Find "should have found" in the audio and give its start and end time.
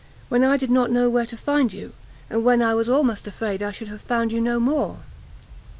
3.71-4.31